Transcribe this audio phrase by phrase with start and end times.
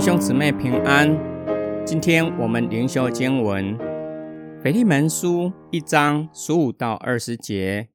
[0.00, 1.14] 弟兄姊妹平安。
[1.84, 3.76] 今天我们灵修经文
[4.62, 7.90] 《腓利门书》一章十五到二十节。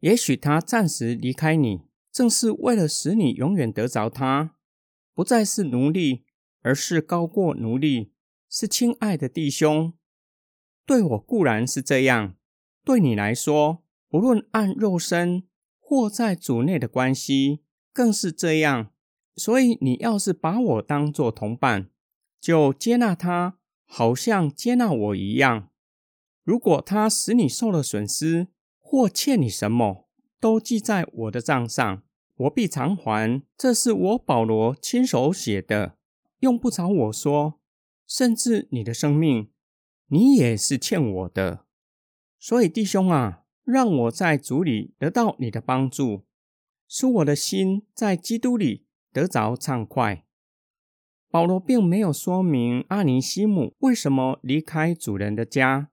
[0.00, 1.80] 也许他暂时离开你，
[2.12, 4.56] 正是为了使你永远得着他，
[5.14, 6.26] 不再是奴隶，
[6.60, 8.12] 而是高过奴隶，
[8.50, 9.94] 是亲爱的弟兄。
[10.84, 12.34] 对我固然是这样，
[12.84, 15.44] 对你来说，不论按肉身
[15.80, 17.62] 或在主内的关系，
[17.94, 18.91] 更是这样。
[19.34, 21.88] 所以，你要是把我当作同伴，
[22.40, 25.70] 就接纳他，好像接纳我一样。
[26.44, 32.02] 如果他使你受了损失，或欠你什么，都记在我的账上，
[32.36, 33.42] 我必偿还。
[33.56, 35.96] 这是我保罗亲手写的，
[36.40, 37.60] 用不着我说。
[38.06, 39.50] 甚至你的生命，
[40.08, 41.64] 你也是欠我的。
[42.38, 46.24] 所以，弟兄啊，让我在主里得到你的帮助，
[46.86, 48.84] 使我的心在基督里。
[49.12, 50.24] 得着畅快。
[51.30, 55.90] 保罗并没有说明阿尼西姆为什么离开主人的家，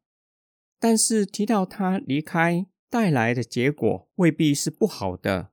[0.80, 5.52] 但是提到他离开带来的结果未必是不好的。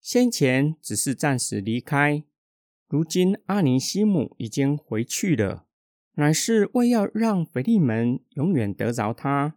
[0.00, 2.24] 先前只是暂时离开，
[2.88, 5.66] 如今阿尼西姆已经回去了，
[6.16, 9.56] 乃是为要让腓利门永远得着他，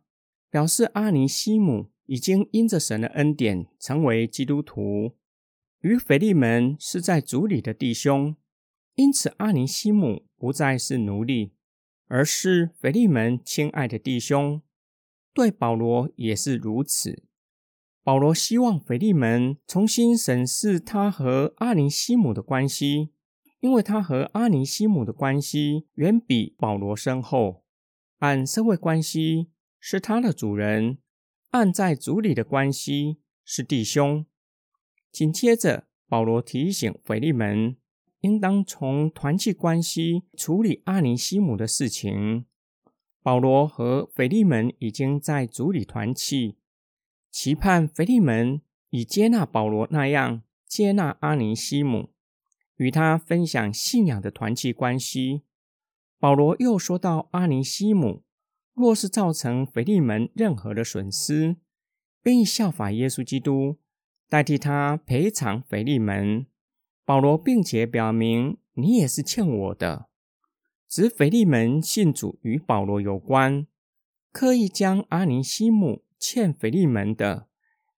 [0.50, 5.16] 表示阿尼西姆已经因着神的恩典成为基督徒。
[5.81, 8.36] 与腓利门是在主里的弟兄，
[8.95, 11.53] 因此阿尼西姆不再是奴隶，
[12.08, 14.61] 而是腓利门亲爱的弟兄。
[15.33, 17.23] 对保罗也是如此。
[18.03, 23.11] 保罗希望腓利门重新审视他和阿尼西姆的关系，
[23.59, 27.64] 因为他和阿尼西姆的关系远比保罗深厚。
[28.20, 30.98] 按社会关系是他的主人，
[31.52, 34.25] 按在主里的关系是弟兄。
[35.11, 37.75] 紧接着，保罗提醒腓利门，
[38.22, 42.45] 应当从团契关系处理阿尼西姆的事情。
[43.21, 46.55] 保罗和腓利门已经在主里团契，
[47.30, 52.10] 期盼腓利门以接纳保罗那样接纳阿尼西姆，
[52.77, 55.42] 与他分享信仰的团契关系。
[56.20, 58.23] 保罗又说到，阿尼西姆
[58.73, 61.58] 若是造成腓利门任何的损失，
[62.23, 63.77] 便效法耶稣基督。
[64.30, 66.45] 代替他赔偿腓利门，
[67.05, 70.08] 保罗并且表明你也是欠我的。
[70.89, 73.67] 指腓利门信主与保罗有关，
[74.32, 77.48] 刻意将阿尼西姆欠腓利门的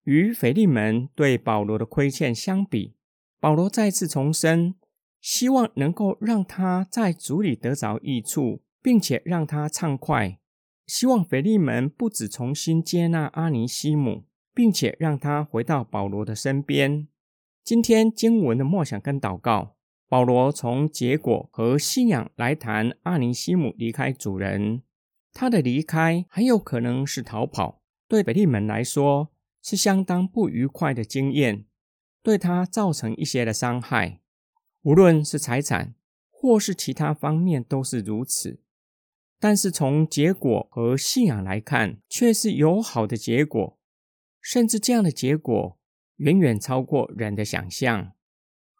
[0.03, 2.95] 与腓利门对保罗的亏欠相比，
[3.39, 4.75] 保罗再次重申，
[5.19, 10.39] 希望能够让他在主里得着益处，并且让他畅快。
[10.85, 14.25] 希望腓利门不止重新接纳阿尼西姆。
[14.59, 17.07] 并且让他回到保罗的身边。
[17.63, 19.77] 今天经文的默想跟祷告，
[20.09, 24.81] 保罗从结果和信仰来谈阿尼西姆离开主人。
[25.31, 29.29] 他的离开很有可能是逃跑，对北利门来说
[29.61, 31.63] 是相当不愉快的经验，
[32.21, 34.19] 对他造成一些的伤害，
[34.81, 35.95] 无论是财产
[36.29, 38.59] 或是其他方面都是如此。
[39.39, 43.78] 但是从结果和信仰来看，却是有好的结果。
[44.41, 45.77] 甚至这样的结果
[46.17, 48.13] 远远超过人的想象。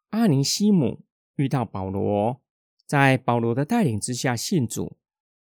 [0.09, 1.03] 阿尼西姆
[1.35, 2.41] 遇到保罗，
[2.85, 4.97] 在保罗的带领之下信主，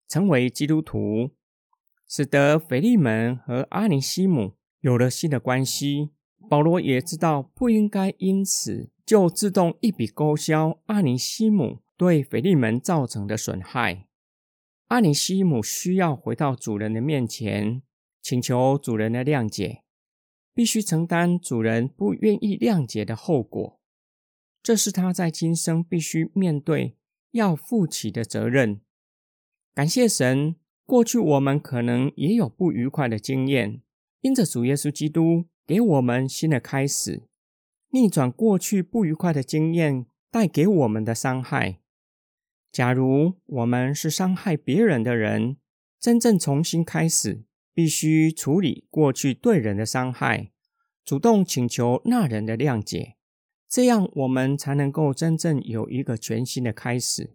[0.09, 1.31] 成为基督徒，
[2.09, 6.11] 使得腓利门和阿尼西姆有了新的关系。
[6.49, 14.07] 保罗也知道不应该因此就自动一笔勾销阿尼西姆对腓利门造成的损害。
[14.89, 17.83] 阿尼西姆需要回到主人的面前，
[18.21, 19.83] 请求主人的谅解。
[20.55, 23.81] 必须承担主人不愿意谅解的后果，
[24.63, 26.97] 这是他在今生必须面对、
[27.31, 28.81] 要负起的责任。
[29.75, 33.81] 感谢神，过去我们可能也有不愉快的经验，
[34.21, 37.23] 因着主耶稣基督给我们新的开始，
[37.91, 41.81] 逆转过去不愉快的经验带给我们的伤害。
[42.71, 45.57] 假如我们是伤害别人的人，
[45.99, 47.45] 真正重新开始。
[47.75, 50.52] 必须处理过去对人的伤害，
[51.05, 53.17] 主动请求那人的谅解，
[53.69, 57.35] 这样我们才能够真正有一个全新的开始，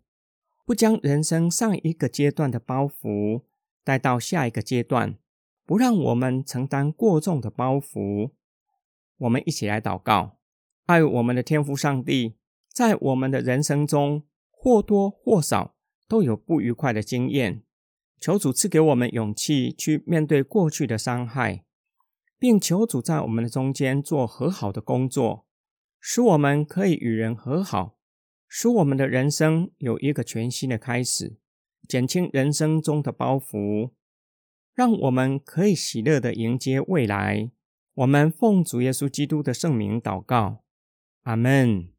[0.65, 3.43] 不将人生上一个阶段的包袱
[3.83, 5.17] 带到下一个阶段，
[5.65, 8.31] 不让我们承担过重的包袱。
[9.17, 10.37] 我们一起来祷告，
[10.85, 12.35] 爱我们的天父上帝，
[12.71, 15.75] 在我们的人生中或多或少
[16.07, 17.63] 都有不愉快的经验。
[18.19, 21.63] 求主赐给我们勇气去面对过去的伤害，
[22.39, 25.45] 并求主在我们的中间做和好的工作，
[26.00, 27.98] 使我们可以与人和好，
[28.48, 31.38] 使我们的人生有一个全新的开始，
[31.88, 33.92] 减轻人生中的包袱，
[34.75, 37.51] 让我们可以喜乐的迎接未来。
[37.95, 40.63] 我们奉主耶稣基督的圣名祷告，
[41.24, 41.96] 阿门。